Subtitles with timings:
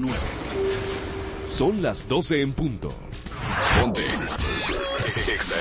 [0.00, 0.14] 96.9.
[1.46, 2.88] Son las 12 en punto.
[3.80, 4.04] Ponte.
[5.32, 5.56] Exa.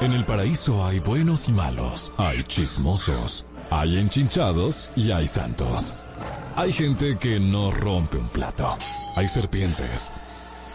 [0.00, 5.94] En el paraíso hay buenos y malos, hay chismosos, hay enchinchados y hay santos.
[6.56, 8.76] Hay gente que no rompe un plato.
[9.14, 10.12] Hay serpientes.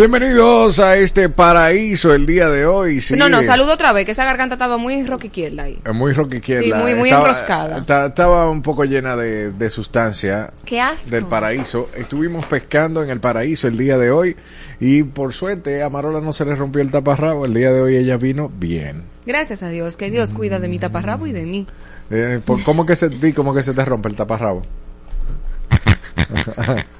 [0.00, 3.04] Bienvenidos a este paraíso el día de hoy.
[3.18, 5.78] No, no, saludo otra vez, que esa garganta estaba muy rock izquierda ahí.
[5.84, 6.78] Eh, muy rock izquierda.
[6.78, 7.84] Sí, muy, muy enroscada.
[8.06, 10.54] Estaba un poco llena de, de sustancia.
[10.64, 11.10] Qué asco.
[11.10, 11.90] Del paraíso.
[11.94, 14.36] Estuvimos pescando en el paraíso el día de hoy
[14.80, 17.44] y por suerte a Marola no se le rompió el taparrabo.
[17.44, 19.02] El día de hoy ella vino bien.
[19.26, 21.66] Gracias a Dios, que Dios cuida de mi taparrabo y de mí.
[22.10, 24.62] Eh, ¿Cómo que se, cómo que se te rompe el taparrabo?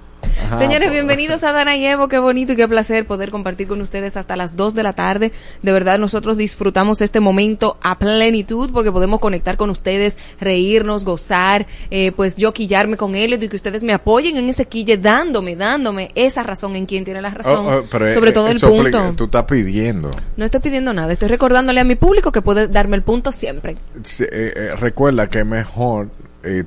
[0.58, 2.08] Señores, bienvenidos a Dana y Evo.
[2.08, 5.32] Qué bonito y qué placer poder compartir con ustedes hasta las 2 de la tarde.
[5.62, 11.66] De verdad, nosotros disfrutamos este momento a plenitud porque podemos conectar con ustedes, reírnos, gozar,
[11.90, 15.56] eh, pues yo quillarme con él y que ustedes me apoyen en ese quille, dándome,
[15.56, 17.66] dándome esa razón en quien tiene la razón.
[17.66, 19.14] Oh, oh, sobre todo el punto.
[19.16, 20.10] Tú estás pidiendo.
[20.36, 21.12] No estoy pidiendo nada.
[21.12, 23.72] Estoy recordándole a mi público que puede darme el punto siempre.
[23.72, 26.08] Eh, eh, recuerda que es mejor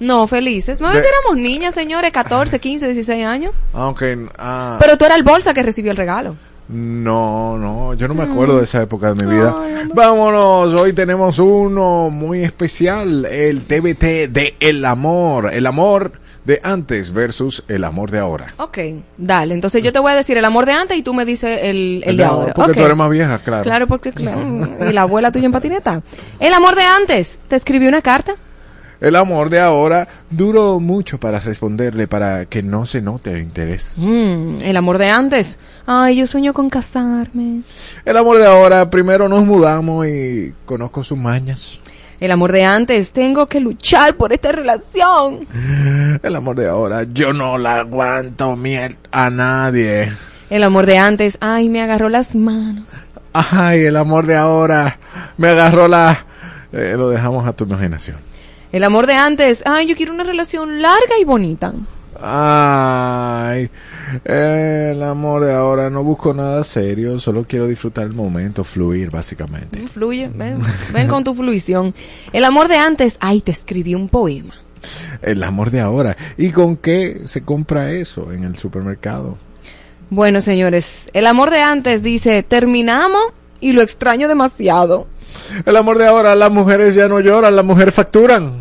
[0.00, 0.80] No, felices.
[0.80, 3.52] No, éramos niñas, señores, 14, 15, 16 años.
[3.72, 4.02] Ok.
[4.38, 4.76] Ah.
[4.80, 6.36] Pero tú eras el bolsa que recibió el regalo.
[6.68, 9.56] No, no, yo no me acuerdo de esa época de mi vida.
[9.94, 15.52] Vámonos, hoy tenemos uno muy especial, el TBT de El Amor.
[15.54, 16.12] El Amor
[16.44, 18.54] de antes versus el amor de ahora.
[18.56, 18.78] Ok,
[19.18, 19.52] dale.
[19.52, 22.02] Entonces yo te voy a decir el amor de antes y tú me dices el,
[22.06, 22.54] el, de ahora.
[22.54, 23.64] Porque tú eres más vieja, claro.
[23.64, 24.40] Claro, porque claro.
[24.88, 26.02] y la abuela tuya en patineta.
[26.40, 27.38] El amor de antes.
[27.48, 28.34] ¿Te escribió una carta?
[29.00, 34.00] El amor de ahora duró mucho para responderle, para que no se note el interés.
[34.02, 35.58] Mm, el amor de antes.
[35.86, 37.62] Ay, yo sueño con casarme.
[38.04, 41.80] El amor de ahora, primero nos mudamos y conozco sus mañas.
[42.18, 45.46] El amor de antes, tengo que luchar por esta relación.
[46.20, 50.12] El amor de ahora, yo no la aguanto miel a nadie.
[50.50, 52.86] El amor de antes, ay, me agarró las manos.
[53.32, 54.98] Ay, el amor de ahora,
[55.36, 56.26] me agarró la...
[56.72, 58.27] Eh, lo dejamos a tu imaginación.
[58.70, 61.72] El amor de antes, ay, yo quiero una relación larga y bonita.
[62.20, 63.70] Ay,
[64.24, 69.86] el amor de ahora no busco nada serio, solo quiero disfrutar el momento, fluir básicamente.
[69.86, 70.58] Fluye, ven,
[70.92, 71.94] ven con tu fluición.
[72.32, 74.54] El amor de antes, ay, te escribí un poema.
[75.22, 76.16] El amor de ahora.
[76.36, 79.38] ¿Y con qué se compra eso en el supermercado?
[80.10, 83.22] Bueno, señores, el amor de antes dice, terminamos
[83.60, 85.06] y lo extraño demasiado.
[85.64, 88.60] El amor de ahora, las mujeres ya no lloran, las mujeres facturan.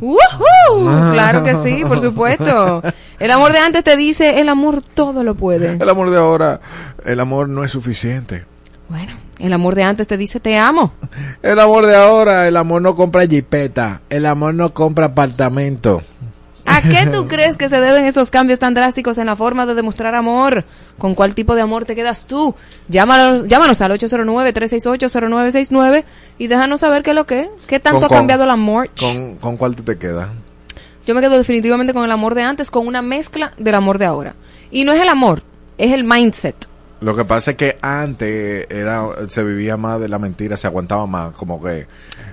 [1.14, 2.82] Claro que sí, por supuesto.
[3.20, 5.78] El amor de antes te dice, el amor todo lo puede.
[5.80, 6.60] El amor de ahora,
[7.06, 8.46] el amor no es suficiente.
[8.90, 10.94] Bueno, el amor de antes te dice, te amo.
[11.42, 16.02] El amor de ahora, el amor no compra jipeta, el amor no compra apartamento.
[16.68, 19.74] ¿A qué tú crees que se deben esos cambios tan drásticos en la forma de
[19.74, 20.66] demostrar amor?
[20.98, 22.54] ¿Con cuál tipo de amor te quedas tú?
[22.90, 26.04] Llámanos, llámanos al 809-368-0969
[26.38, 28.90] y déjanos saber qué es lo que ¿Qué tanto ha cambiado el amor?
[29.00, 30.28] ¿Con, ¿Con cuál tú te quedas?
[31.08, 34.06] Yo me quedo definitivamente con el amor de antes, con una mezcla del amor de
[34.06, 34.36] ahora.
[34.70, 35.42] Y no es el amor,
[35.78, 36.68] es el mindset.
[37.00, 41.06] Lo que pasa es que antes era se vivía más de la mentira, se aguantaba
[41.06, 41.86] más, como que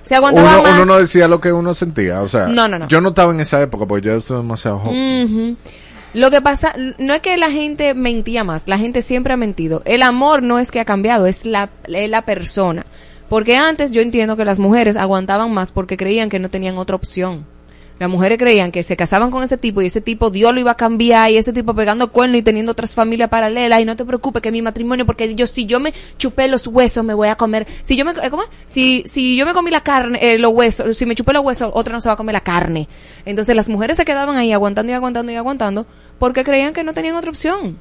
[0.02, 0.72] se aguantaba uno, más.
[0.74, 2.88] uno no decía lo que uno sentía, o sea, no, no, no.
[2.88, 5.58] yo no estaba en esa época porque yo soy demasiado joven.
[6.14, 9.82] Lo que pasa, no es que la gente mentía más, la gente siempre ha mentido.
[9.84, 12.86] El amor no es que ha cambiado, es la, es la persona.
[13.28, 16.94] Porque antes yo entiendo que las mujeres aguantaban más porque creían que no tenían otra
[16.94, 17.44] opción.
[17.98, 20.72] Las mujeres creían que se casaban con ese tipo y ese tipo Dios lo iba
[20.72, 23.80] a cambiar y ese tipo pegando cuernos y teniendo otras familias paralelas.
[23.80, 27.04] Y no te preocupes que mi matrimonio porque yo si yo me chupé los huesos
[27.04, 27.66] me voy a comer.
[27.82, 28.42] Si yo me eh, ¿cómo?
[28.66, 31.70] si si yo me comí la carne eh, los huesos si me chupé los huesos
[31.72, 32.88] otra no se va a comer la carne.
[33.24, 35.86] Entonces las mujeres se quedaban ahí aguantando y aguantando y aguantando
[36.18, 37.78] porque creían que no tenían otra opción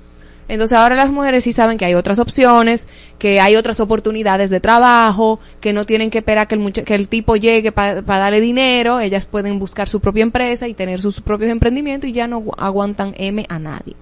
[0.48, 2.88] entonces ahora las mujeres sí saben que hay otras opciones,
[3.20, 7.08] que hay otras oportunidades de trabajo, que no tienen que esperar que el, que el
[7.08, 11.52] tipo llegue para darle dinero, ellas pueden buscar su propia empresa y tener sus propios
[11.52, 13.96] emprendimientos y ya no aguantan M a nadie.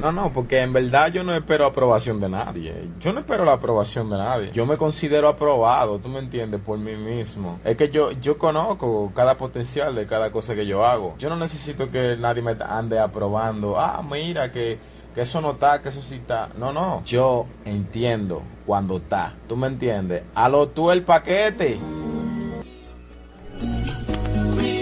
[0.00, 2.72] No, no, porque en verdad yo no espero aprobación de nadie.
[3.00, 4.50] Yo no espero la aprobación de nadie.
[4.52, 7.58] Yo me considero aprobado, tú me entiendes, por mí mismo.
[7.64, 11.16] Es que yo, yo conozco cada potencial de cada cosa que yo hago.
[11.18, 13.78] Yo no necesito que nadie me ande aprobando.
[13.78, 14.78] Ah, mira que
[15.14, 16.50] que eso no está, que eso sí está.
[16.56, 17.02] No, no.
[17.04, 19.34] Yo entiendo cuando está.
[19.48, 20.22] ¿Tú me entiendes?
[20.34, 21.78] A lo tú el paquete.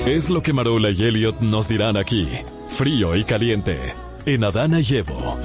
[0.06, 2.28] Es lo que Marola y Elliot nos dirán aquí.
[2.68, 3.78] Frío y caliente.
[4.24, 5.36] En Adana y Evo.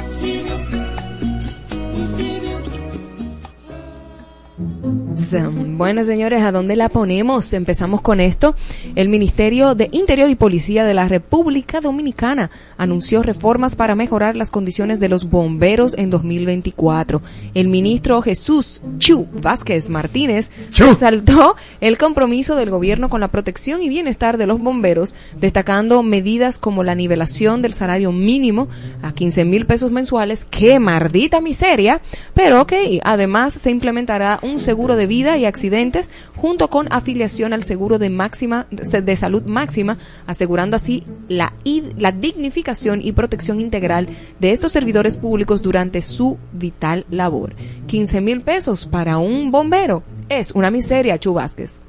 [5.34, 7.54] Bueno, señores, ¿a dónde la ponemos?
[7.54, 8.56] Empezamos con esto.
[8.96, 14.52] El Ministerio de Interior y Policía de la República Dominicana anunció reformas para mejorar las
[14.52, 17.22] condiciones de los bomberos en 2024.
[17.54, 23.90] El ministro Jesús Chu Vázquez Martínez resaltó el compromiso del gobierno con la protección y
[23.90, 28.68] bienestar de los bomberos, destacando medidas como la nivelación del salario mínimo
[29.02, 30.46] a 15 mil pesos mensuales.
[30.50, 32.02] ¡Qué maldita miseria!
[32.34, 37.64] Pero que además se implementará un seguro de vida y accidentes junto con afiliación al
[37.64, 41.54] seguro de máxima de salud máxima, asegurando así la,
[41.98, 44.10] la dignificación y protección integral
[44.40, 47.56] de estos servidores públicos durante su vital labor.
[47.88, 51.82] 15 mil pesos para un bombero es una miseria, Chu Vázquez.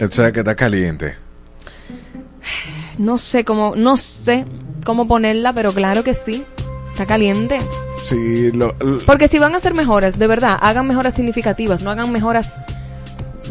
[0.00, 1.14] O sea que está caliente.
[2.98, 4.44] No sé cómo, no sé
[4.84, 6.44] cómo ponerla, pero claro que sí.
[6.92, 7.58] Está caliente.
[8.04, 8.52] Sí,
[9.06, 12.60] Porque si van a hacer mejoras, de verdad, hagan mejoras significativas, no hagan mejoras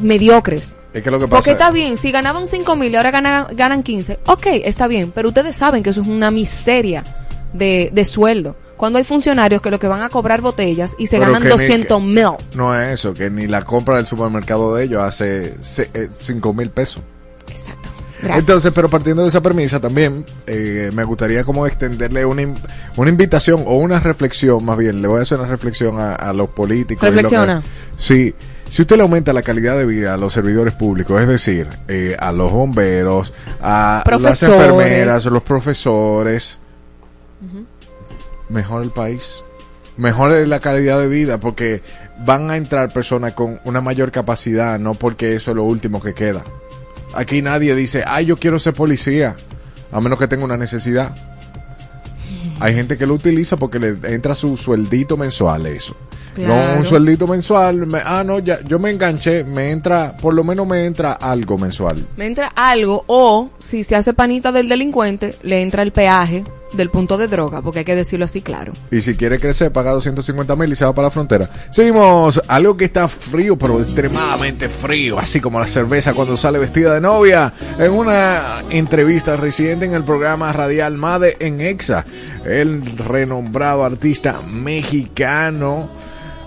[0.02, 0.78] mediocres.
[0.94, 3.48] Es que lo que pasa Porque está bien, si ganaban 5 mil y ahora ganan,
[3.56, 7.04] ganan 15, ok, está bien, pero ustedes saben que eso es una miseria
[7.52, 8.56] de, de sueldo.
[8.78, 12.28] Cuando hay funcionarios que lo que van a cobrar botellas y se ganan 200 mil.
[12.54, 16.70] No es eso, que ni la compra del supermercado de ellos hace 5 eh, mil
[16.70, 17.02] pesos.
[18.24, 22.44] Entonces, pero partiendo de esa premisa también, eh, me gustaría como extenderle una,
[22.96, 26.50] una invitación o una reflexión, más bien, le voy a hacer una reflexión a, los
[26.50, 27.08] políticos.
[27.08, 27.62] Reflexiona.
[27.96, 28.34] sí,
[28.70, 32.16] si usted le aumenta la calidad de vida a los servidores públicos, es decir, eh,
[32.20, 36.60] a los bomberos, a las enfermeras, a los profesores,
[38.50, 39.44] mejor el país,
[39.98, 41.82] mejor la calidad de vida, porque
[42.26, 46.14] van a entrar personas con una mayor capacidad, no porque eso es lo último que
[46.14, 46.44] queda.
[47.14, 49.36] Aquí nadie dice, ay, yo quiero ser policía,
[49.92, 51.16] a menos que tenga una necesidad.
[52.60, 55.96] Hay gente que lo utiliza porque le entra su sueldito mensual eso.
[56.38, 57.88] No un sueldito mensual.
[58.06, 62.08] ah, no, ya, yo me enganché, me entra, por lo menos me entra algo mensual.
[62.18, 66.90] Me entra algo, o si se hace panita del delincuente, le entra el peaje del
[66.90, 68.74] punto de droga, porque hay que decirlo así claro.
[68.92, 71.50] Y si quiere crecer, paga 250 mil y se va para la frontera.
[71.72, 76.94] Seguimos, algo que está frío, pero extremadamente frío, así como la cerveza cuando sale vestida
[76.94, 77.54] de novia.
[77.78, 82.06] En una entrevista reciente en el programa radial MADE en EXA,
[82.46, 85.90] el renombrado artista mexicano,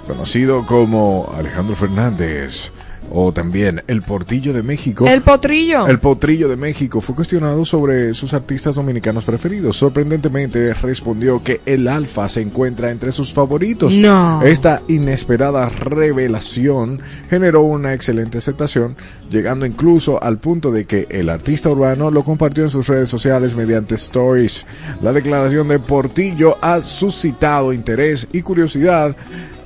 [0.06, 2.70] conocido como Alejandro Fernández,
[3.10, 5.06] o también El Portillo de México.
[5.06, 5.86] El Potrillo.
[5.86, 9.76] El Potrillo de México fue cuestionado sobre sus artistas dominicanos preferidos.
[9.76, 13.94] Sorprendentemente respondió que el Alfa se encuentra entre sus favoritos.
[13.94, 14.42] No.
[14.42, 18.96] Esta inesperada revelación generó una excelente aceptación,
[19.30, 23.54] llegando incluso al punto de que el artista urbano lo compartió en sus redes sociales
[23.54, 24.66] mediante stories.
[25.02, 29.16] La declaración de Portillo ha suscitado interés y curiosidad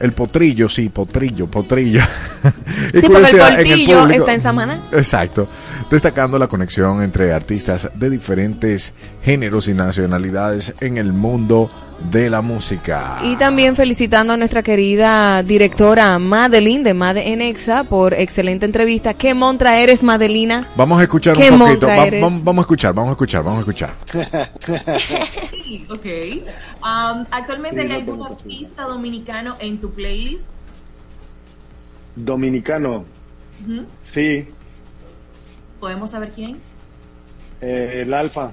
[0.01, 2.03] el potrillo, sí, potrillo, potrillo.
[2.93, 4.81] sí, porque el potrillo está en Samana.
[4.93, 5.47] Exacto.
[5.91, 12.41] Destacando la conexión entre artistas de diferentes géneros y nacionalidades en el mundo de la
[12.41, 13.19] música.
[13.23, 19.15] Y también felicitando a nuestra querida directora Madeline de Made Enexa por excelente entrevista.
[19.15, 20.67] ¿Qué montra eres, Madelina?
[20.77, 21.87] Vamos a escuchar un poquito.
[21.87, 23.95] vamos a escuchar, vamos a escuchar, vamos a escuchar.
[25.91, 26.07] ok.
[26.83, 30.53] Um, ¿Actualmente hay algún artista dominicano en tu playlist?
[32.17, 33.05] Dominicano.
[34.01, 34.49] Sí.
[35.79, 36.59] ¿Podemos saber quién?
[37.61, 38.53] Eh, el Alfa.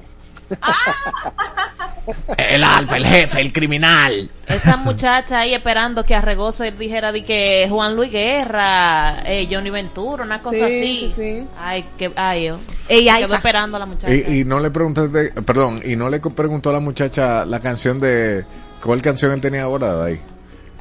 [2.37, 4.29] El alfa, el jefe, el criminal.
[4.47, 10.23] Esa muchacha ahí esperando que Arregoso dijera de que Juan Luis Guerra, eh, Johnny Ventura,
[10.23, 11.13] una cosa así.
[11.59, 12.59] Ay, que ay, oh.
[12.87, 14.13] Ella quedó esperando a la muchacha.
[14.13, 18.45] Y, no le preguntaste, perdón, y no le preguntó a la muchacha la canción de
[18.81, 20.19] cuál canción él tenía ahora ahí.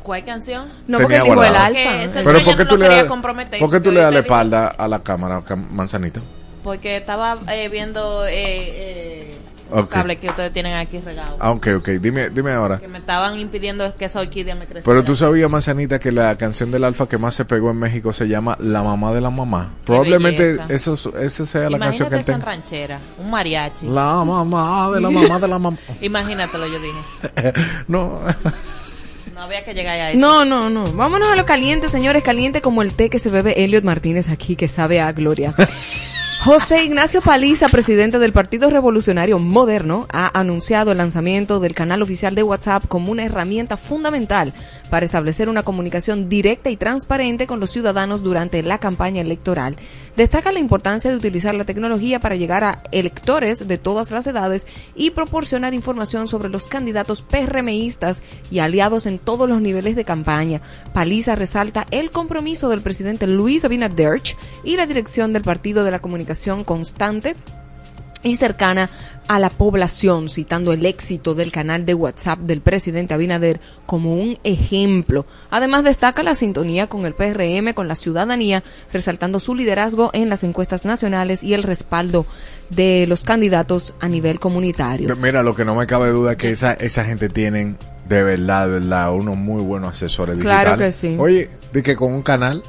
[0.03, 0.67] ¿Cuál canción?
[0.87, 2.21] No, porque dijo el alfa.
[2.23, 3.05] Pero ¿por qué, tú le,
[3.59, 6.21] ¿por qué tú le das la espalda a la cámara, Manzanita?
[6.63, 9.39] Porque estaba eh, viendo eh, eh
[9.71, 9.87] okay.
[9.89, 11.37] cable que ustedes tienen aquí regado.
[11.41, 11.89] Ah, ok, ok.
[12.01, 12.79] Dime, dime ahora.
[12.79, 14.83] Que me estaban impidiendo que soy Kid me creciera.
[14.85, 18.13] Pero tú sabías, Manzanita, que la canción del Alfa que más se pegó en México
[18.13, 19.75] se llama La Mamá de la Mamá.
[19.85, 22.45] Probablemente eso, esa sea la canción que él tenga.
[22.45, 23.87] ranchera, un mariachi.
[23.87, 25.79] La mamá de la mamá de la mamá.
[26.01, 27.53] Imagínatelo, yo dije.
[27.89, 28.21] no.
[29.35, 30.19] No había que llegar a eso.
[30.19, 30.91] No, no, no.
[30.93, 32.23] Vámonos a lo caliente, señores.
[32.23, 35.55] Caliente como el té que se bebe Elliot Martínez aquí, que sabe a gloria.
[36.47, 42.37] José Ignacio Paliza, presidente del Partido Revolucionario Moderno, ha anunciado el lanzamiento del canal oficial
[42.37, 44.55] de WhatsApp como una herramienta fundamental
[44.89, 49.75] para establecer una comunicación directa y transparente con los ciudadanos durante la campaña electoral.
[50.17, 54.65] Destaca la importancia de utilizar la tecnología para llegar a electores de todas las edades
[54.95, 60.63] y proporcionar información sobre los candidatos PRMistas y aliados en todos los niveles de campaña.
[60.95, 64.23] Paliza resalta el compromiso del presidente Luis Abinader
[64.65, 67.37] y la dirección del Partido de la Comunicación constante
[68.23, 68.91] y cercana
[69.29, 74.39] a la población, citando el éxito del canal de WhatsApp del presidente Abinader como un
[74.45, 75.27] ejemplo.
[75.51, 80.45] Además destaca la sintonía con el PRM, con la ciudadanía, resaltando su liderazgo en las
[80.45, 82.27] encuestas nacionales y el respaldo
[82.71, 85.15] de los candidatos a nivel comunitario.
[85.17, 87.77] Mira, lo que no me cabe duda es que esa, esa gente tienen
[88.09, 90.65] de verdad, de verdad, unos muy buenos asesores digitales.
[90.65, 91.17] Claro que sí.
[91.19, 92.63] Oye, de que con un canal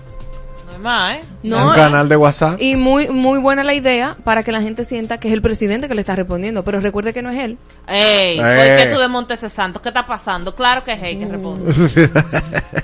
[0.86, 1.22] ¿eh?
[1.44, 2.62] No, un canal de WhatsApp.
[2.62, 5.88] Y muy muy buena la idea para que la gente sienta que es el presidente
[5.88, 7.58] que le está respondiendo, pero recuerde que no es él.
[7.88, 8.90] Ey, ¿por qué eh.
[8.94, 9.82] tú desmontes ese santo?
[9.82, 10.56] ¿Qué está pasando?
[10.56, 11.32] Claro que es él que mm.
[11.32, 11.74] responde.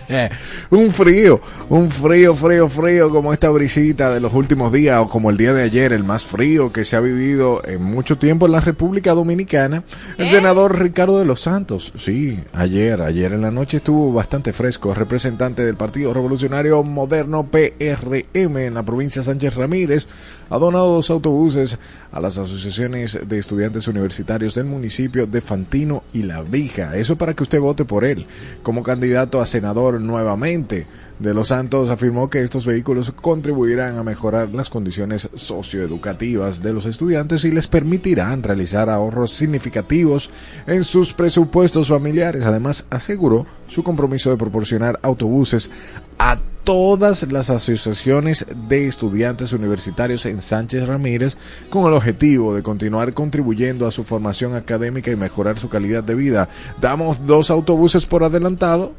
[0.69, 5.29] un frío, un frío, frío, frío como esta brisita de los últimos días o como
[5.29, 8.53] el día de ayer, el más frío que se ha vivido en mucho tiempo en
[8.53, 9.83] la República Dominicana.
[10.17, 14.93] El senador Ricardo de los Santos, sí, ayer, ayer en la noche estuvo bastante fresco,
[14.93, 20.07] representante del Partido Revolucionario Moderno PE RM en la provincia Sánchez Ramírez
[20.49, 21.77] ha donado dos autobuses
[22.11, 26.95] a las asociaciones de estudiantes universitarios del municipio de Fantino y La Vija.
[26.95, 28.25] Eso para que usted vote por él
[28.61, 30.87] como candidato a senador nuevamente.
[31.19, 36.85] De los Santos afirmó que estos vehículos contribuirán a mejorar las condiciones socioeducativas de los
[36.85, 40.31] estudiantes y les permitirán realizar ahorros significativos
[40.65, 42.43] en sus presupuestos familiares.
[42.45, 45.69] Además, aseguró su compromiso de proporcionar autobuses
[46.17, 51.37] a todas las asociaciones de estudiantes universitarios en Sánchez Ramírez
[51.69, 56.15] con el objetivo de continuar contribuyendo a su formación académica y mejorar su calidad de
[56.15, 56.49] vida.
[56.79, 58.93] Damos dos autobuses por adelantado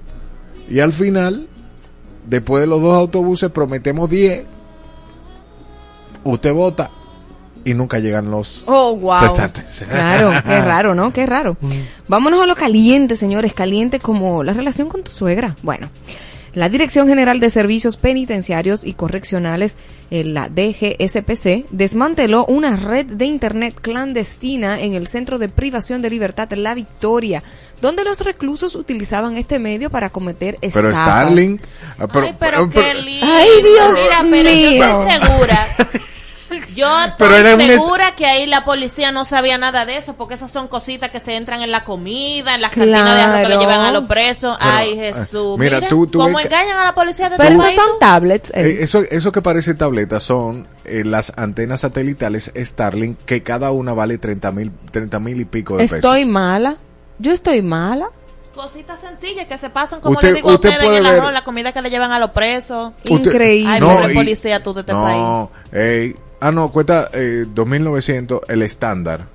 [0.68, 1.48] y al final,
[2.28, 4.44] después de los dos autobuses, prometemos diez.
[6.22, 6.90] Usted vota
[7.64, 9.20] y nunca llegan los oh, wow.
[9.22, 9.84] restantes.
[9.88, 11.12] Claro, qué raro, ¿no?
[11.12, 11.56] Qué raro.
[11.60, 11.70] Mm.
[12.08, 15.56] Vámonos a lo caliente, señores, caliente como la relación con tu suegra.
[15.62, 15.88] Bueno,
[16.54, 19.76] la Dirección General de Servicios Penitenciarios y Correccionales,
[20.10, 26.52] la DGSPC, desmanteló una red de Internet clandestina en el Centro de Privación de Libertad
[26.52, 27.42] La Victoria,
[27.80, 30.92] donde los reclusos utilizaban este medio para cometer estafas.
[30.92, 31.62] Pero Starlink...
[31.98, 33.26] Ah, ay, pero, qué lindo.
[33.26, 34.42] Ay, Dios mío.
[34.42, 35.66] yo estoy segura
[36.74, 40.68] Yo estoy segura que ahí la policía no sabía nada de eso, porque esas son
[40.68, 43.80] cositas que se entran en la comida, en las cantinas de arroz que le llevan
[43.80, 44.56] a los presos.
[44.60, 45.58] Ay, eh, Jesús.
[45.58, 48.50] Mira, tú, ¿cómo engañan a la policía de Pero esos son tablets.
[48.50, 48.62] Eh.
[48.62, 54.18] Eh, eso, eso que parece tabletas son las antenas satelitales Starlink, que cada una vale
[54.18, 55.96] 30 mil 30 mil y pico de pesos.
[55.98, 56.76] Estoy mala.
[57.18, 58.10] Yo estoy mala
[58.54, 61.72] cositas sencillas que se pasan como le digo a ustedes en el arroz, la comida
[61.72, 62.92] que le llevan a los presos.
[63.04, 63.72] Increíble.
[63.72, 66.14] Ay, no, policía tú de este no, país.
[66.44, 69.28] Ah, no, cuesta eh, 2.900 el estándar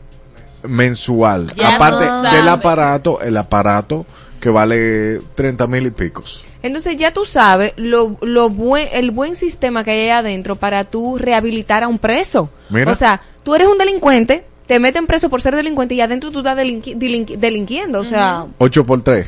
[0.68, 1.52] mensual.
[1.60, 4.06] Aparte del aparato, el aparato
[4.40, 6.46] que vale 30 mil y picos.
[6.62, 10.84] Entonces ya tú sabes lo, lo buen, el buen sistema que hay ahí adentro para
[10.84, 12.52] tú rehabilitar a un preso.
[12.86, 16.40] O sea, tú eres un delincuente, te meten preso por ser delincuente y adentro tú
[16.40, 18.02] estás delinquiendo.
[18.02, 18.46] O sea...
[18.60, 19.26] 8 por 3.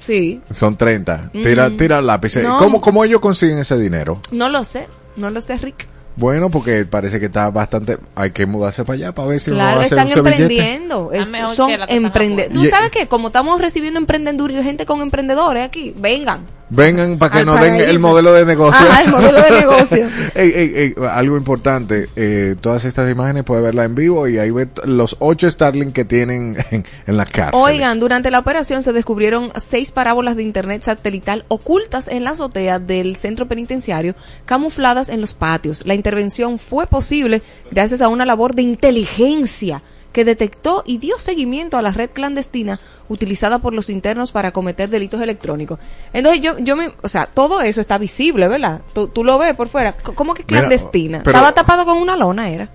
[0.00, 0.40] Sí.
[0.50, 1.30] Son 30.
[1.30, 2.36] Tira, tira el lápiz.
[2.58, 4.20] ¿Cómo, ¿Cómo ellos consiguen ese dinero?
[4.32, 4.88] No lo sé.
[5.14, 5.86] No lo sé, Rick.
[6.16, 7.98] Bueno, porque parece que está bastante.
[8.14, 11.10] Hay que mudarse para allá para ver si claro, va a están emprendiendo.
[11.54, 12.52] son emprendedores.
[12.52, 13.06] ¿Tú sabes qué?
[13.06, 16.46] Como estamos recibiendo emprendeduría y gente con emprendedores aquí, vengan.
[16.68, 18.86] Vengan para que nos den el modelo de negocio.
[18.92, 21.10] Ah, el modelo de negocio.
[21.10, 25.50] algo importante, eh, todas estas imágenes puede verla en vivo y ahí ve los ocho
[25.50, 27.54] Starlink que tienen en, en la cárcel.
[27.54, 32.78] Oigan, durante la operación se descubrieron seis parábolas de internet satelital ocultas en la azotea
[32.78, 35.84] del centro penitenciario, camufladas en los patios.
[35.86, 41.76] La intervención fue posible gracias a una labor de inteligencia que detectó y dio seguimiento
[41.76, 45.78] a la red clandestina utilizada por los internos para cometer delitos electrónicos.
[46.12, 48.82] Entonces yo, yo me, o sea, todo eso está visible, ¿verdad?
[48.92, 49.92] Tú, lo ves por fuera.
[49.92, 51.18] ¿Cómo que clandestina?
[51.18, 52.68] Estaba tapado con una lona, era.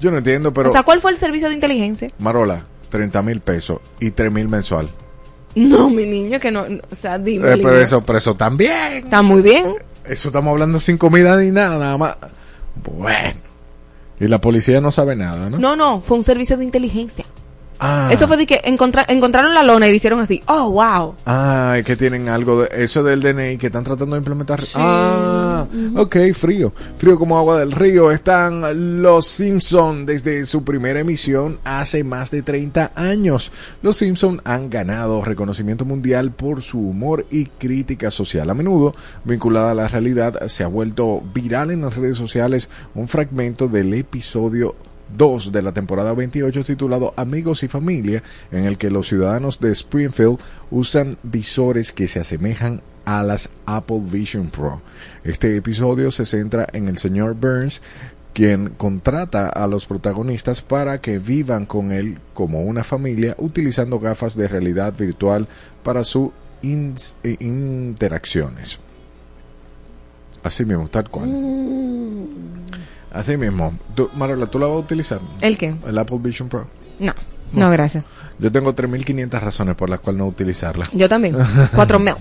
[0.00, 0.68] Yo no entiendo, pero...
[0.68, 2.10] O sea, ¿cuál fue el servicio de inteligencia?
[2.18, 4.88] Marola, 30 mil pesos y 3 mil mensual.
[5.54, 7.52] No, mi niño, que no, o sea, dime.
[7.52, 9.04] Eh, pero eso, pero eso también.
[9.04, 9.74] Está muy bien.
[10.04, 12.16] Eso estamos hablando sin comida ni nada, nada más.
[12.82, 13.53] Bueno.
[14.20, 15.58] Y la policía no sabe nada, ¿no?
[15.58, 17.24] No, no, fue un servicio de inteligencia.
[17.86, 18.08] Ah.
[18.10, 20.42] Eso fue de que encontraron la lona y hicieron así.
[20.46, 21.14] Oh, wow.
[21.26, 24.58] Ah, es que tienen algo de eso del DNI que están tratando de implementar.
[24.74, 26.72] Ah, ok, frío.
[26.96, 28.10] Frío como agua del río.
[28.10, 33.52] Están los Simpson desde su primera emisión hace más de 30 años.
[33.82, 38.48] Los Simpson han ganado reconocimiento mundial por su humor y crítica social.
[38.48, 38.94] A menudo
[39.24, 43.92] vinculada a la realidad, se ha vuelto viral en las redes sociales un fragmento del
[43.92, 44.74] episodio
[45.16, 49.72] 2 de la temporada 28 titulado Amigos y Familia, en el que los ciudadanos de
[49.72, 50.38] Springfield
[50.70, 54.82] usan visores que se asemejan a las Apple Vision Pro.
[55.24, 57.82] Este episodio se centra en el señor Burns,
[58.32, 64.36] quien contrata a los protagonistas para que vivan con él como una familia utilizando gafas
[64.36, 65.46] de realidad virtual
[65.82, 66.30] para sus
[66.62, 68.80] eh, interacciones.
[70.42, 71.28] Así mismo, tal cual.
[71.28, 72.24] Mm.
[73.14, 73.72] Así mismo.
[73.94, 75.20] Tú, Marola, ¿tú la vas a utilizar?
[75.40, 75.74] ¿El qué?
[75.86, 76.66] El Apple Vision Pro.
[76.98, 77.14] No,
[77.52, 78.04] no, gracias.
[78.40, 80.84] Yo tengo 3.500 razones por las cuales no utilizarla.
[80.92, 81.34] Yo también.
[81.36, 82.16] 4.000.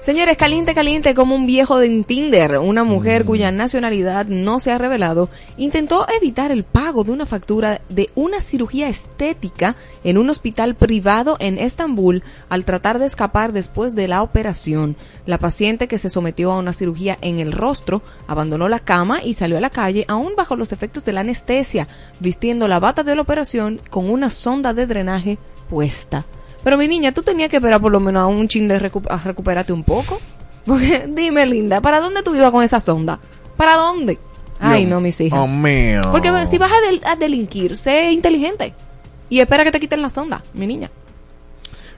[0.00, 2.58] Señores, caliente, caliente como un viejo de Tinder.
[2.58, 3.26] Una mujer mm.
[3.26, 8.40] cuya nacionalidad no se ha revelado intentó evitar el pago de una factura de una
[8.40, 14.22] cirugía estética en un hospital privado en Estambul al tratar de escapar después de la
[14.22, 14.96] operación.
[15.24, 19.34] La paciente que se sometió a una cirugía en el rostro abandonó la cama y
[19.34, 21.88] salió a la calle aún bajo los efectos de la anestesia,
[22.20, 26.24] vistiendo la bata de la operación con una sonda de drenaje puesta.
[26.66, 29.18] Pero mi niña, tú tenías que esperar por lo menos a un chin de a
[29.18, 30.20] recuperarte un poco.
[30.64, 33.20] Porque, dime, linda, ¿para dónde tú ibas con esa sonda?
[33.56, 34.18] ¿Para dónde?
[34.58, 35.38] Ay, no, mis hijas.
[35.38, 36.00] Oh, mío.
[36.10, 36.72] Porque si vas
[37.04, 38.74] a, delinquir, sé inteligente.
[39.30, 40.90] Y espera que te quiten la sonda, mi niña.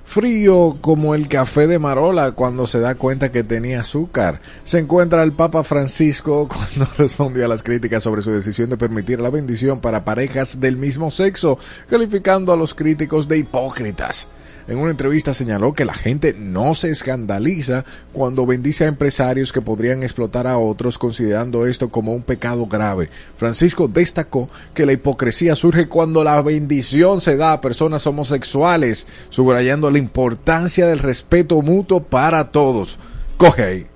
[0.04, 4.42] Frío como el café de Marola cuando se da cuenta que tenía azúcar.
[4.64, 9.18] Se encuentra el Papa Francisco cuando respondió a las críticas sobre su decisión de permitir
[9.18, 14.28] la bendición para parejas del mismo sexo, calificando a los críticos de hipócritas.
[14.68, 19.62] En una entrevista señaló que la gente no se escandaliza cuando bendice a empresarios que
[19.62, 23.08] podrían explotar a otros considerando esto como un pecado grave.
[23.38, 29.90] Francisco destacó que la hipocresía surge cuando la bendición se da a personas homosexuales, subrayando
[29.90, 32.98] la importancia del respeto mutuo para todos.
[33.38, 33.86] Coge ahí.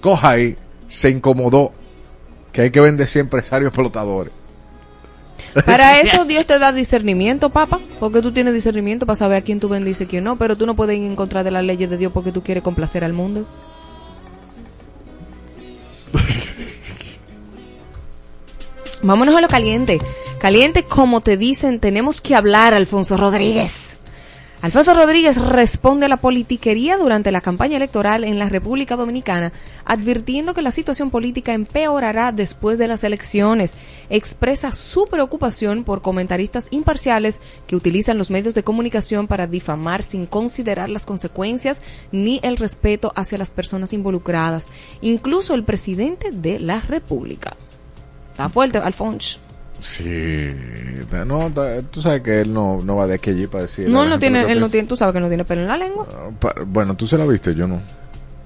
[0.00, 0.56] Coge ahí.
[0.86, 1.72] Se incomodó
[2.52, 4.43] que hay que bendecir a empresarios explotadores.
[5.66, 9.60] Para eso Dios te da discernimiento, papá, porque tú tienes discernimiento para saber a quién
[9.60, 11.90] tú bendices y quién no, pero tú no puedes ir en contra de las leyes
[11.90, 13.46] de Dios porque tú quieres complacer al mundo.
[19.02, 20.00] Vámonos a lo caliente.
[20.38, 23.98] Caliente, como te dicen, tenemos que hablar, Alfonso Rodríguez.
[24.64, 29.52] Alfonso Rodríguez responde a la politiquería durante la campaña electoral en la República Dominicana,
[29.84, 33.74] advirtiendo que la situación política empeorará después de las elecciones.
[34.08, 40.24] Expresa su preocupación por comentaristas imparciales que utilizan los medios de comunicación para difamar sin
[40.24, 44.70] considerar las consecuencias ni el respeto hacia las personas involucradas,
[45.02, 47.54] incluso el presidente de la República.
[48.30, 49.43] Está fuerte, Alfonso.
[49.84, 50.50] Sí,
[51.26, 51.52] no,
[51.90, 53.86] tú sabes que él no, no va de aquí allí para decir.
[53.86, 56.06] No, no tiene, él no tiene, tú sabes que no tiene pelo en la lengua.
[56.10, 57.80] Ah, bueno, tú se la viste, yo no.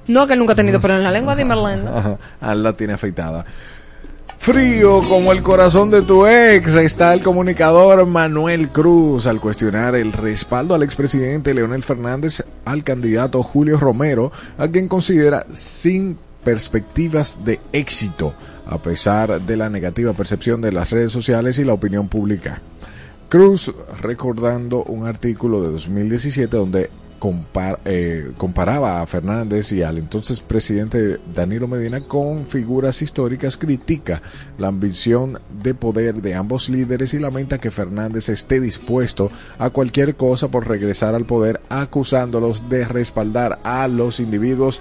[0.08, 3.46] No, que nunca ha tenido pelo en la lengua, dime Ajá, ah, la tiene afeitada.
[4.36, 10.12] Frío como el corazón de tu ex está el comunicador Manuel Cruz al cuestionar el
[10.12, 16.18] respaldo al expresidente Leonel Fernández al candidato Julio Romero, a quien considera sin
[16.48, 18.32] perspectivas de éxito
[18.64, 22.62] a pesar de la negativa percepción de las redes sociales y la opinión pública.
[23.28, 26.88] Cruz recordando un artículo de 2017 donde
[27.84, 34.22] eh, comparaba a Fernández y al entonces presidente Danilo Medina con figuras históricas, critica
[34.56, 40.16] la ambición de poder de ambos líderes y lamenta que Fernández esté dispuesto a cualquier
[40.16, 44.80] cosa por regresar al poder, acusándolos de respaldar a los individuos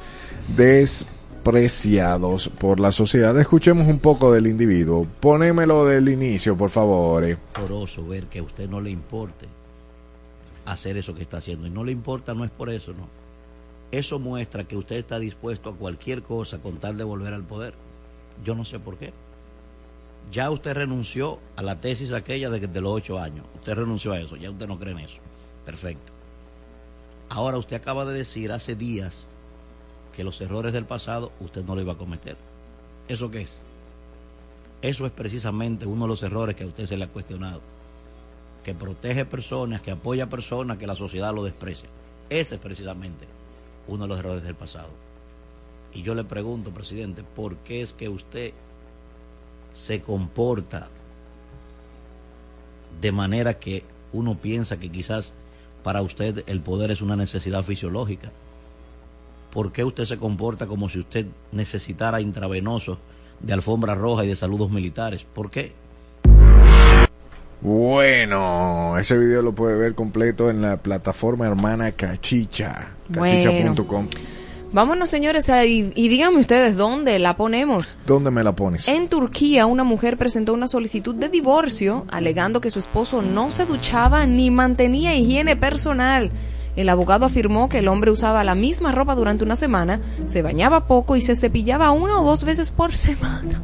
[0.56, 1.06] des
[1.40, 3.38] apreciados por la sociedad.
[3.40, 5.08] Escuchemos un poco del individuo.
[5.20, 7.38] Ponémelo del inicio, por favor.
[7.54, 9.48] Poroso ver que a usted no le importe
[10.66, 11.68] hacer eso que está haciendo.
[11.68, 13.08] Y no le importa, no es por eso, no.
[13.92, 17.74] Eso muestra que usted está dispuesto a cualquier cosa con tal de volver al poder.
[18.44, 19.14] Yo no sé por qué.
[20.32, 23.46] Ya usted renunció a la tesis aquella de, de los ocho años.
[23.56, 24.36] Usted renunció a eso.
[24.36, 25.20] Ya usted no cree en eso.
[25.66, 26.12] Perfecto.
[27.30, 29.30] Ahora usted acaba de decir hace días
[30.18, 32.38] que los errores del pasado usted no lo iba a cometer.
[33.08, 33.62] ¿Eso qué es?
[34.82, 37.62] Eso es precisamente uno de los errores que a usted se le ha cuestionado.
[38.64, 41.88] Que protege personas, que apoya personas, que la sociedad lo desprecia.
[42.32, 43.28] Ese es precisamente
[43.88, 44.90] uno de los errores del pasado.
[45.94, 48.54] Y yo le pregunto, presidente, ¿por qué es que usted
[49.76, 50.88] se comporta
[53.00, 55.36] de manera que uno piensa que quizás
[55.84, 58.32] para usted el poder es una necesidad fisiológica?
[59.58, 63.00] ¿Por qué usted se comporta como si usted necesitara intravenosos
[63.40, 65.26] de alfombra roja y de saludos militares?
[65.34, 65.74] ¿Por qué?
[67.62, 74.08] Bueno, ese video lo puede ver completo en la plataforma hermana Cachicha, cachicha.com.
[74.74, 77.98] Vámonos, señores, y, y, díganme ustedes dónde la ponemos.
[78.06, 78.88] ¿Dónde me la pones?
[78.88, 83.66] En Turquía, una mujer presentó una solicitud de divorcio alegando que su esposo no se
[83.66, 86.32] duchaba ni mantenía higiene personal.
[86.78, 90.86] El abogado afirmó que el hombre usaba la misma ropa durante una semana, se bañaba
[90.86, 93.62] poco y se cepillaba una o dos veces por semana.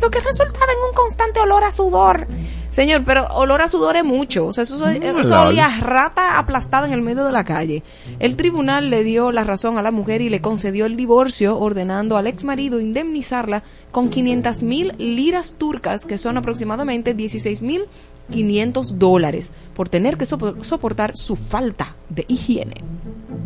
[0.00, 2.26] Lo que resultaba en un constante olor a sudor.
[2.70, 4.46] Señor, pero olor a sudor es mucho.
[4.46, 7.82] O sea, eso, eso olía rata aplastada en el medio de la calle.
[8.18, 12.16] El tribunal le dio la razón a la mujer y le concedió el divorcio, ordenando
[12.16, 17.86] al ex marido indemnizarla con 500 mil liras turcas, que son aproximadamente 16 mil
[18.30, 22.82] 500 dólares por tener que soportar su falta de higiene.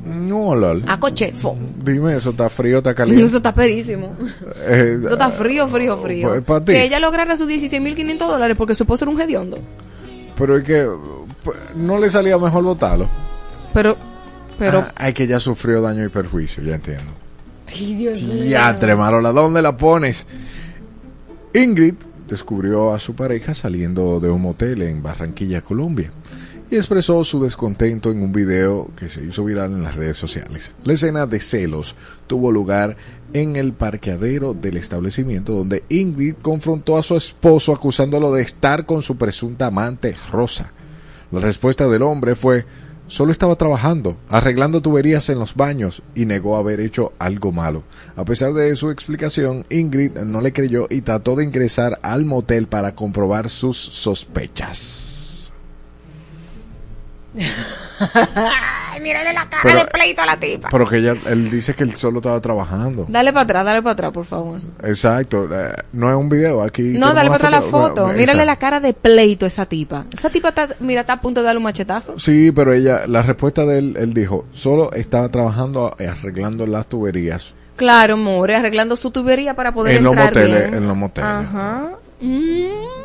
[0.05, 0.83] No, lol.
[0.88, 1.57] A cochefo.
[1.85, 3.24] Dime, eso está frío, está caliente.
[3.24, 4.16] Eso está perísimo.
[4.66, 6.42] Eh, eso está frío, frío, frío.
[6.44, 9.59] Pues, que ella lograra sus 16.500 dólares porque su esposo era un hediondo.
[10.37, 10.88] Pero es que
[11.44, 13.09] pues, no le salía mejor votarlo.
[13.72, 13.96] Pero,
[14.59, 14.81] pero.
[14.81, 17.21] Ah, hay que ya sufrió daño y perjuicio, ya entiendo.
[18.48, 20.26] Ya, Tremarola, ¿dónde la pones?
[21.54, 21.94] Ingrid
[22.28, 26.12] descubrió a su pareja saliendo de un motel en Barranquilla, Colombia,
[26.70, 30.72] y expresó su descontento en un video que se hizo viral en las redes sociales.
[30.85, 31.94] La escena de celos
[32.26, 32.96] tuvo lugar
[33.35, 39.02] en el parqueadero del establecimiento donde Ingrid confrontó a su esposo acusándolo de estar con
[39.02, 40.72] su presunta amante Rosa.
[41.30, 42.64] La respuesta del hombre fue
[43.06, 47.82] Solo estaba trabajando, arreglando tuberías en los baños y negó haber hecho algo malo.
[48.16, 52.68] A pesar de su explicación, Ingrid no le creyó y trató de ingresar al motel
[52.68, 55.21] para comprobar sus sospechas.
[57.35, 60.68] Ay, mírale la cara de pleito a la tipa.
[60.71, 63.07] Pero que ella, él dice que él solo estaba trabajando.
[63.09, 64.61] Dale para atrás, dale para atrás, por favor.
[64.83, 65.49] Exacto.
[65.51, 66.83] Eh, no es un video aquí.
[66.99, 68.09] No, dale para atrás la foto.
[68.09, 70.07] mírale la cara de pleito a esa tipa.
[70.16, 72.18] Esa tipa está, mira, está a punto de darle un machetazo.
[72.18, 77.55] Sí, pero ella, la respuesta de él, él dijo, solo estaba trabajando arreglando las tuberías.
[77.77, 81.31] Claro, more, arreglando su tubería para poder en entrar los moteles, En los moteles.
[81.31, 81.90] Ajá.
[82.21, 83.01] Mm.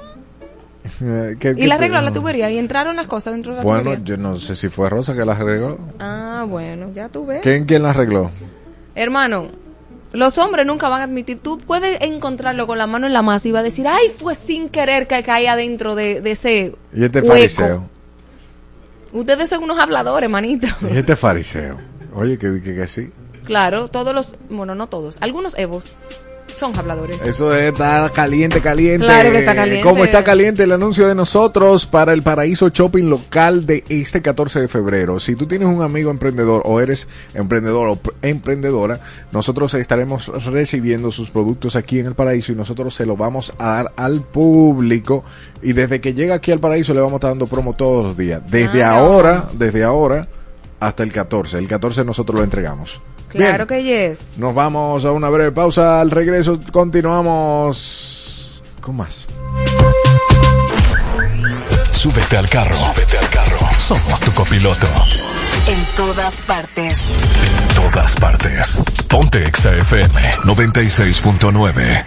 [1.58, 2.50] ¿Y la arregló la tubería?
[2.52, 4.00] ¿Y entraron las cosas dentro de la bueno, tubería?
[4.00, 5.78] Bueno, yo no sé si fue Rosa que la arregló.
[6.00, 7.41] Ah, bueno, ya tú ves.
[7.41, 8.32] ¿Quién, quién la arregló?
[8.95, 9.50] Hermano,
[10.13, 11.39] los hombres nunca van a admitir.
[11.39, 14.36] Tú puedes encontrarlo con la mano en la masa y va a decir, ay, fue
[14.36, 16.76] sin querer que caía dentro de, ese.
[16.93, 17.89] Y este fariseo.
[19.13, 20.67] Ustedes son unos habladores, manito.
[20.91, 21.78] Y este fariseo.
[22.13, 23.12] Oye, que, que, que sí.
[23.43, 24.36] Claro, todos los.
[24.50, 25.17] Bueno, no todos.
[25.21, 25.95] Algunos Evos
[26.53, 27.21] son habladores.
[27.21, 29.05] Eso está caliente, caliente.
[29.05, 29.83] Claro que está caliente.
[29.83, 34.62] Como está caliente el anuncio de nosotros para el Paraíso Shopping local de este 14
[34.62, 35.19] de febrero.
[35.19, 38.99] Si tú tienes un amigo emprendedor o eres emprendedor o emprendedora,
[39.31, 43.67] nosotros estaremos recibiendo sus productos aquí en el Paraíso y nosotros se lo vamos a
[43.67, 45.23] dar al público.
[45.62, 48.17] Y desde que llega aquí al Paraíso le vamos a estar dando promo todos los
[48.17, 48.41] días.
[48.49, 50.27] Desde ah, ahora, desde ahora
[50.79, 51.57] hasta el 14.
[51.57, 53.01] El 14 nosotros lo entregamos.
[53.30, 54.38] Claro que yes.
[54.38, 56.02] Nos vamos a una breve pausa.
[56.02, 59.28] Al regreso continuamos con más.
[61.92, 62.76] Súbete al carro.
[62.76, 63.58] Súbete al carro.
[63.78, 64.88] Somos tu copiloto.
[65.68, 66.98] En todas partes.
[67.44, 68.78] En todas partes.
[69.10, 72.04] Ponte XAFM 96.9.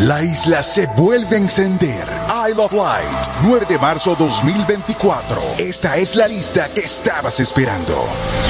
[0.00, 2.04] La isla se vuelve a encender.
[2.48, 3.10] Isle of Light,
[3.42, 5.40] 9 de marzo 2024.
[5.58, 7.94] Esta es la lista que estabas esperando.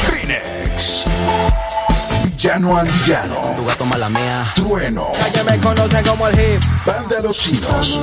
[0.07, 1.07] Phoenix.
[2.37, 3.41] Villano Antillano.
[3.57, 4.53] Tu gato mala mía.
[4.55, 5.11] Trueno.
[5.33, 6.63] que me conocen como el hip.
[6.85, 7.99] Banda Los Chinos.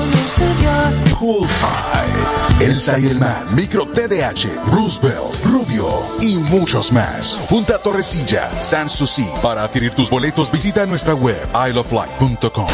[1.19, 2.59] Poolside.
[2.59, 3.45] Elsa y el Man.
[3.51, 4.47] Micro TDH.
[4.71, 5.45] Roosevelt.
[5.45, 5.87] Rubio.
[6.19, 7.39] Y muchos más.
[7.47, 8.49] Punta Torrecilla.
[8.59, 9.29] San Susi.
[9.43, 12.67] Para adquirir tus boletos visita nuestra web isleoflight.com.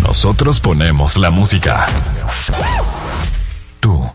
[0.00, 1.86] Nosotros ponemos la música.
[3.78, 4.10] Tú,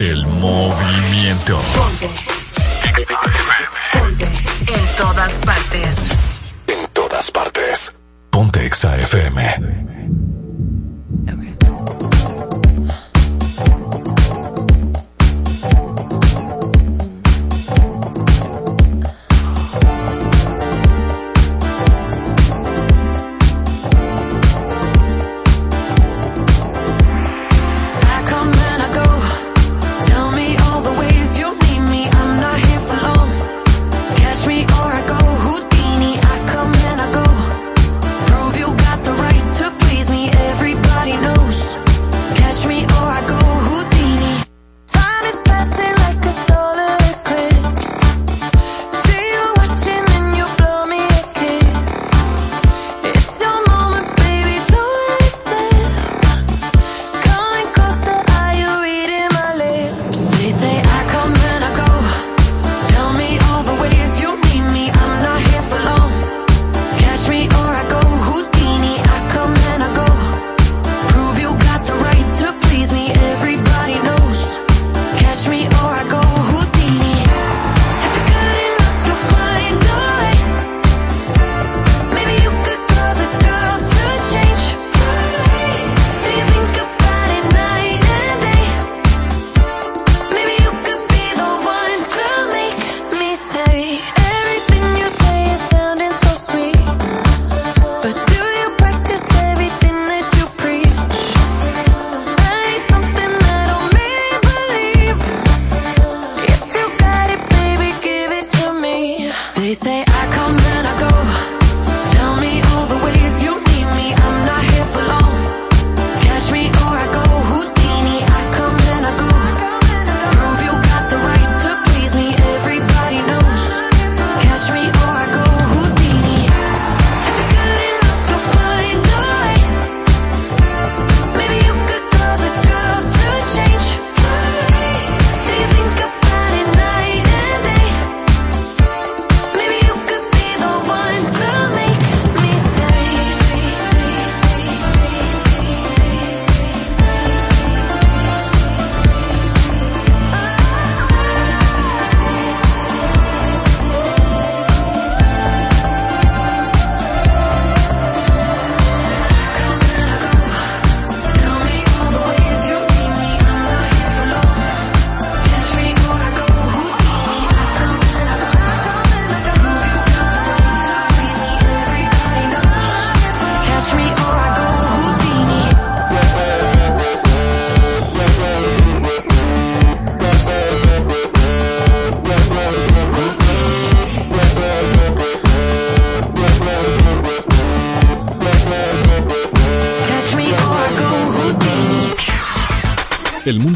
[0.00, 1.62] el movimiento.
[2.84, 2.92] En
[4.96, 5.96] todas partes.
[6.66, 7.94] En todas partes.
[8.30, 10.41] Ponte Exa FM.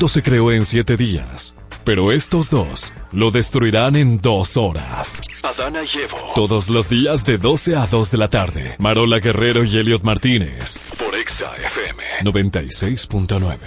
[0.06, 5.20] Mundo se creó en siete días, pero estos dos lo destruirán en dos horas.
[5.42, 6.32] Adana y Evo.
[6.34, 8.76] Todos los días de 12 a 2 de la tarde.
[8.78, 10.78] Marola Guerrero y Elliot Martínez.
[10.96, 12.02] Por Exa FM.
[12.22, 13.58] 96.9.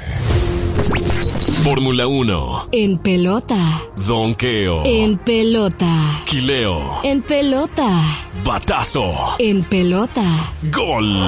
[1.64, 2.70] Fórmula 1.
[2.72, 3.82] En pelota.
[4.08, 4.84] Donqueo.
[4.86, 6.22] En pelota.
[6.26, 7.02] Quileo.
[7.04, 7.90] En pelota.
[8.46, 9.36] Batazo.
[9.40, 10.24] En pelota.
[10.72, 11.20] Gol.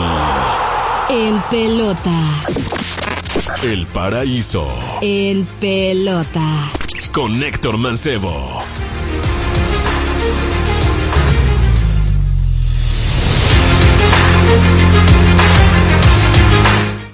[1.10, 2.81] En pelota.
[3.64, 4.68] El paraíso.
[5.02, 6.72] En pelota.
[7.14, 8.64] Con Héctor Mancebo.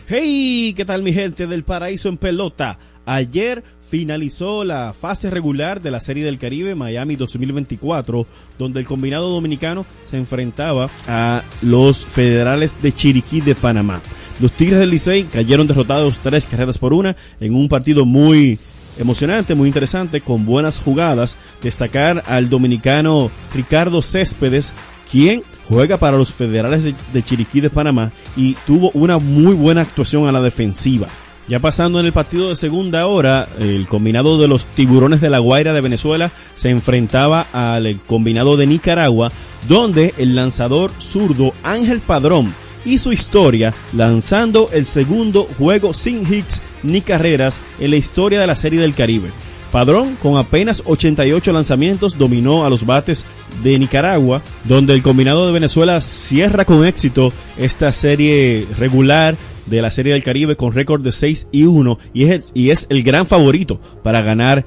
[0.08, 2.80] Hey, ¿qué tal mi gente del paraíso en pelota?
[3.08, 8.28] Ayer finalizó la fase regular de la Serie del Caribe Miami 2024,
[8.60, 14.02] donde el combinado dominicano se enfrentaba a los federales de Chiriquí de Panamá.
[14.42, 18.60] Los Tigres del Licey cayeron derrotados tres carreras por una en un partido muy
[19.00, 21.38] emocionante, muy interesante, con buenas jugadas.
[21.64, 24.74] Destacar al dominicano Ricardo Céspedes,
[25.10, 30.28] quien juega para los federales de, Chiriquí de Panamá y tuvo una muy buena actuación
[30.28, 31.08] a la defensiva.
[31.48, 35.40] Ya pasando en el partido de segunda hora, el combinado de los tiburones de la
[35.40, 39.32] Guaira de Venezuela se enfrentaba al combinado de Nicaragua,
[39.70, 47.00] donde el lanzador zurdo Ángel Padrón hizo historia lanzando el segundo juego sin hits ni
[47.00, 49.30] carreras en la historia de la Serie del Caribe.
[49.72, 53.26] Padrón, con apenas 88 lanzamientos, dominó a los bates
[53.64, 59.36] de Nicaragua, donde el combinado de Venezuela cierra con éxito esta serie regular
[59.68, 62.88] de la Serie del Caribe con récord de 6 y 1 y es, y es
[62.90, 64.66] el gran favorito para ganar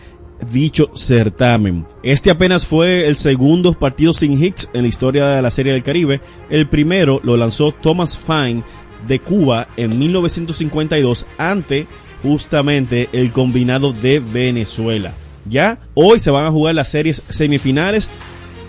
[0.53, 1.87] dicho certamen.
[2.03, 5.83] Este apenas fue el segundo partido sin hits en la historia de la Serie del
[5.83, 6.21] Caribe.
[6.49, 8.63] El primero lo lanzó Thomas Fine
[9.07, 11.87] de Cuba en 1952 ante
[12.23, 15.13] justamente el combinado de Venezuela.
[15.47, 18.11] Ya hoy se van a jugar las series semifinales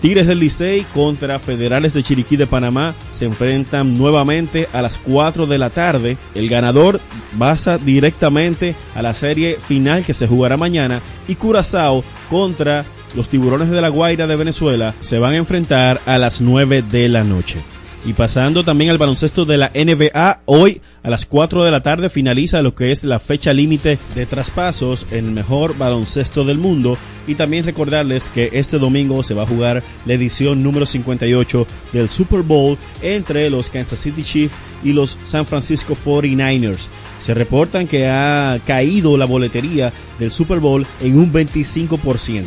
[0.02, 5.46] Tigres del Licey contra Federales de Chiriquí de Panamá se enfrentan nuevamente a las 4
[5.46, 6.16] de la tarde.
[6.34, 7.00] El ganador
[7.38, 12.84] pasa directamente a la serie final que se jugará mañana y Curazao contra
[13.14, 17.08] los Tiburones de la Guaira de Venezuela se van a enfrentar a las 9 de
[17.08, 17.62] la noche.
[18.04, 22.08] Y pasando también al baloncesto de la NBA, hoy a las 4 de la tarde
[22.08, 26.98] finaliza lo que es la fecha límite de traspasos en el mejor baloncesto del mundo.
[27.28, 32.08] Y también recordarles que este domingo se va a jugar la edición número 58 del
[32.08, 36.88] Super Bowl entre los Kansas City Chiefs y los San Francisco 49ers.
[37.20, 42.46] Se reportan que ha caído la boletería del Super Bowl en un 25%.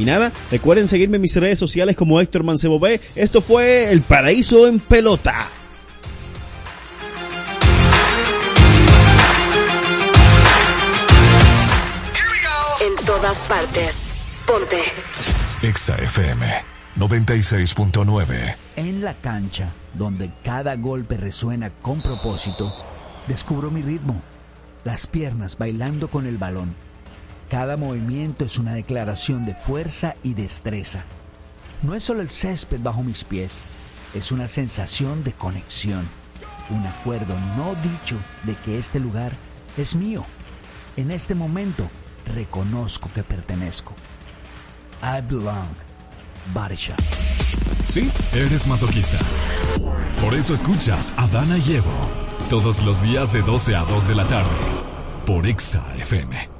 [0.00, 2.98] Y nada, recuerden seguirme en mis redes sociales como Héctor Mancebo B.
[3.16, 5.46] Esto fue El Paraíso en Pelota.
[12.80, 14.14] En todas partes.
[14.46, 14.78] Ponte.
[15.62, 16.46] Exa FM
[16.96, 18.56] 96.9.
[18.76, 22.72] En la cancha, donde cada golpe resuena con propósito,
[23.28, 24.22] descubro mi ritmo.
[24.82, 26.74] Las piernas bailando con el balón
[27.50, 31.02] cada movimiento es una declaración de fuerza y destreza.
[31.82, 33.58] No es solo el césped bajo mis pies,
[34.14, 36.08] es una sensación de conexión,
[36.70, 39.32] un acuerdo no dicho de que este lugar
[39.76, 40.24] es mío.
[40.96, 41.90] En este momento
[42.34, 43.94] reconozco que pertenezco.
[45.02, 45.74] I belong.
[46.54, 46.96] Body Shop.
[47.86, 49.18] Sí, eres masoquista.
[50.20, 51.90] Por eso escuchas a Dana y Evo
[52.48, 54.56] todos los días de 12 a 2 de la tarde
[55.26, 56.59] por Exa FM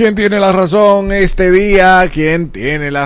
[0.00, 2.08] ¿Quién tiene la razón este día?
[2.10, 2.98] ¿Quién tiene la